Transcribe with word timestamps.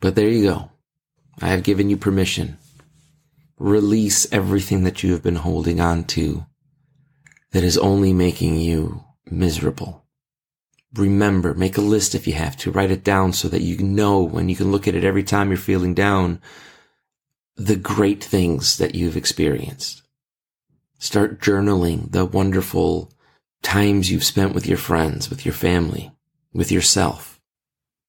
But 0.00 0.14
there 0.14 0.28
you 0.28 0.42
go. 0.44 0.70
I 1.40 1.48
have 1.48 1.62
given 1.62 1.90
you 1.90 1.96
permission. 1.96 2.58
Release 3.58 4.30
everything 4.32 4.84
that 4.84 5.02
you 5.02 5.12
have 5.12 5.22
been 5.22 5.36
holding 5.36 5.80
on 5.80 6.04
to 6.04 6.46
that 7.52 7.62
is 7.62 7.76
only 7.78 8.12
making 8.12 8.56
you 8.56 9.04
miserable. 9.30 10.04
Remember, 10.94 11.54
make 11.54 11.76
a 11.76 11.82
list 11.82 12.14
if 12.14 12.26
you 12.26 12.32
have 12.32 12.56
to, 12.58 12.70
write 12.70 12.90
it 12.90 13.04
down 13.04 13.32
so 13.32 13.48
that 13.48 13.62
you 13.62 13.78
know 13.78 14.22
when 14.22 14.48
you 14.48 14.56
can 14.56 14.72
look 14.72 14.88
at 14.88 14.94
it 14.94 15.04
every 15.04 15.22
time 15.22 15.48
you're 15.48 15.56
feeling 15.56 15.94
down, 15.94 16.40
the 17.54 17.76
great 17.76 18.24
things 18.24 18.78
that 18.78 18.94
you've 18.94 19.16
experienced. 19.16 20.02
Start 20.98 21.40
journaling 21.40 22.10
the 22.10 22.24
wonderful 22.24 23.12
times 23.62 24.10
you've 24.10 24.24
spent 24.24 24.54
with 24.54 24.66
your 24.66 24.78
friends, 24.78 25.30
with 25.30 25.44
your 25.44 25.54
family, 25.54 26.10
with 26.52 26.72
yourself. 26.72 27.29